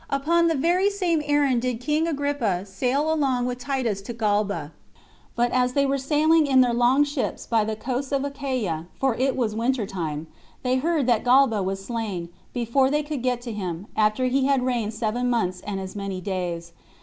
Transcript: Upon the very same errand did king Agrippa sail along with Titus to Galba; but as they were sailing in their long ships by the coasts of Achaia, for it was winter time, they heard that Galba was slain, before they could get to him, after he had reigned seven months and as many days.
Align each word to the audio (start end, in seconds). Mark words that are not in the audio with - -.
Upon 0.09 0.47
the 0.47 0.55
very 0.55 0.89
same 0.89 1.21
errand 1.27 1.61
did 1.61 1.79
king 1.79 2.07
Agrippa 2.07 2.65
sail 2.65 3.13
along 3.13 3.45
with 3.45 3.59
Titus 3.59 4.01
to 4.01 4.13
Galba; 4.13 4.71
but 5.35 5.51
as 5.51 5.73
they 5.73 5.85
were 5.85 5.99
sailing 5.99 6.47
in 6.47 6.61
their 6.61 6.73
long 6.73 7.03
ships 7.03 7.45
by 7.45 7.63
the 7.63 7.75
coasts 7.75 8.11
of 8.11 8.23
Achaia, 8.23 8.87
for 8.99 9.13
it 9.13 9.35
was 9.37 9.53
winter 9.53 9.85
time, 9.85 10.25
they 10.63 10.77
heard 10.77 11.05
that 11.05 11.23
Galba 11.23 11.61
was 11.61 11.85
slain, 11.85 12.29
before 12.51 12.89
they 12.89 13.03
could 13.03 13.21
get 13.21 13.41
to 13.41 13.51
him, 13.51 13.85
after 13.95 14.25
he 14.25 14.45
had 14.45 14.63
reigned 14.65 14.95
seven 14.95 15.29
months 15.29 15.61
and 15.67 15.79
as 15.79 15.95
many 15.95 16.19
days. 16.19 16.71